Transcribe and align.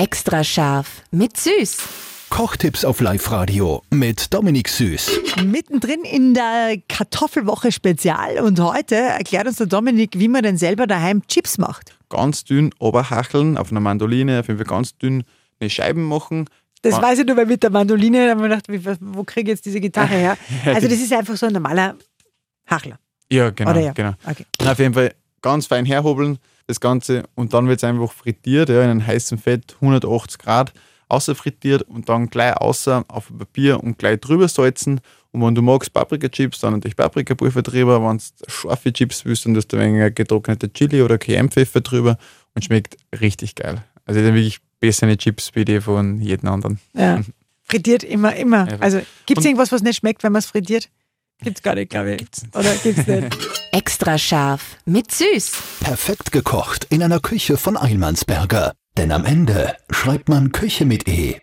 Extra 0.00 0.42
scharf 0.42 1.02
mit 1.10 1.36
Süß. 1.36 1.76
Kochtipps 2.30 2.86
auf 2.86 3.02
Live-Radio 3.02 3.82
mit 3.90 4.32
Dominik 4.32 4.70
Süß. 4.70 5.10
Mittendrin 5.44 6.04
in 6.04 6.32
der 6.32 6.78
Kartoffelwoche 6.88 7.70
Spezial 7.70 8.38
und 8.38 8.58
heute 8.60 8.94
erklärt 8.94 9.46
uns 9.46 9.56
der 9.58 9.66
Dominik, 9.66 10.18
wie 10.18 10.28
man 10.28 10.42
denn 10.42 10.56
selber 10.56 10.86
daheim 10.86 11.20
Chips 11.26 11.58
macht. 11.58 11.98
Ganz 12.08 12.44
dünn 12.44 12.70
oberhacheln, 12.78 13.58
auf 13.58 13.70
einer 13.72 13.80
Mandoline, 13.80 14.40
auf 14.40 14.48
jeden 14.48 14.56
Fall 14.56 14.66
ganz 14.66 14.96
dünn 14.96 15.22
eine 15.60 15.68
Scheiben 15.68 16.04
machen. 16.04 16.46
Das 16.80 16.94
Ma- 16.94 17.02
weiß 17.02 17.18
ich 17.18 17.26
nur, 17.26 17.36
weil 17.36 17.44
mit 17.44 17.62
der 17.62 17.68
Mandoline, 17.68 18.24
da 18.26 18.30
habe 18.40 18.58
ich 18.68 18.82
gedacht, 18.82 19.00
wo 19.02 19.22
kriege 19.24 19.50
ich 19.50 19.56
jetzt 19.56 19.66
diese 19.66 19.80
Gitarre 19.80 20.14
her? 20.14 20.38
Also 20.64 20.88
das 20.88 20.98
ist 20.98 21.12
einfach 21.12 21.36
so 21.36 21.44
ein 21.44 21.52
normaler 21.52 21.94
Hachler. 22.66 22.98
Ja, 23.30 23.50
genau. 23.50 23.72
Oder 23.72 23.80
ja? 23.80 23.92
genau. 23.92 24.14
Okay. 24.26 24.46
Und 24.62 24.66
auf 24.66 24.78
jeden 24.78 24.94
Fall 24.94 25.12
ganz 25.42 25.66
fein 25.66 25.84
herhobeln, 25.84 26.38
das 26.70 26.80
Ganze, 26.80 27.24
und 27.34 27.52
dann 27.52 27.68
wird 27.68 27.78
es 27.78 27.84
einfach 27.84 28.12
frittiert, 28.12 28.68
ja, 28.68 28.82
in 28.82 28.90
einem 28.90 29.06
heißen 29.06 29.38
Fett, 29.38 29.76
180 29.80 30.38
Grad, 30.38 30.72
außer 31.08 31.34
frittiert 31.34 31.82
und 31.82 32.08
dann 32.08 32.30
gleich 32.30 32.56
außer 32.56 33.04
auf 33.08 33.30
Papier 33.36 33.82
und 33.82 33.98
gleich 33.98 34.20
drüber 34.20 34.48
salzen. 34.48 35.00
Und 35.32 35.42
wenn 35.42 35.54
du 35.54 35.62
magst 35.62 35.92
Paprika-Chips, 35.92 36.60
dann 36.60 36.74
natürlich 36.74 36.96
Paprikapulver 36.96 37.62
drüber. 37.62 38.02
Wenn 38.02 38.18
du 38.18 38.24
scharfe 38.48 38.92
Chips 38.92 39.24
willst, 39.24 39.46
dann 39.46 39.54
tust 39.54 39.72
du 39.72 39.76
ein 39.76 39.94
wenig 39.94 40.14
getrocknete 40.14 40.72
Chili 40.72 41.02
oder 41.02 41.18
Cayennepfeffer 41.18 41.80
drüber 41.80 42.18
und 42.54 42.64
schmeckt 42.64 42.96
richtig 43.20 43.54
geil. 43.54 43.84
Also 44.06 44.22
dann 44.22 44.34
wirklich 44.34 44.58
bessere 44.80 45.16
Chips 45.16 45.50
wie 45.54 45.64
die 45.64 45.80
von 45.80 46.20
jedem 46.20 46.48
anderen. 46.48 46.80
Ja. 46.94 47.20
Frittiert 47.62 48.02
immer, 48.02 48.34
immer. 48.34 48.66
Also 48.80 49.00
gibt 49.26 49.38
es 49.38 49.44
irgendwas, 49.44 49.70
was 49.70 49.82
nicht 49.82 49.98
schmeckt, 49.98 50.24
wenn 50.24 50.32
man 50.32 50.40
es 50.40 50.46
frittiert? 50.46 50.88
Gibt's 51.42 51.62
gar 51.62 51.74
nicht, 51.74 51.90
glaube 51.90 52.12
ich. 52.12 52.18
Gibt's 52.18 52.42
nicht. 52.42 52.56
Oder 52.56 52.74
gibt's 52.74 53.06
nicht? 53.06 53.36
Extra 53.72 54.18
scharf 54.18 54.76
mit 54.84 55.12
Süß. 55.12 55.52
Perfekt 55.80 56.32
gekocht 56.32 56.86
in 56.90 57.02
einer 57.02 57.20
Küche 57.20 57.56
von 57.56 57.76
Eilmannsberger. 57.76 58.72
Denn 58.96 59.12
am 59.12 59.24
Ende 59.24 59.76
schreibt 59.90 60.28
man 60.28 60.52
Küche 60.52 60.84
mit 60.84 61.08
E. 61.08 61.38